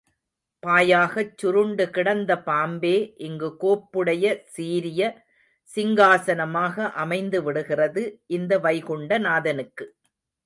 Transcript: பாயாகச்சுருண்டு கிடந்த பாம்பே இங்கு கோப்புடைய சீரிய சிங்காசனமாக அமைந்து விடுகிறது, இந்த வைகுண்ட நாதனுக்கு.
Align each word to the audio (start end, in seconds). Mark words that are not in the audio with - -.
பாயாகச்சுருண்டு 0.63 1.85
கிடந்த 1.89 2.31
பாம்பே 2.39 2.93
இங்கு 3.17 3.49
கோப்புடைய 3.61 4.25
சீரிய 4.45 5.01
சிங்காசனமாக 5.69 6.87
அமைந்து 7.03 7.41
விடுகிறது, 7.43 8.03
இந்த 8.27 8.59
வைகுண்ட 8.59 9.19
நாதனுக்கு. 9.19 9.87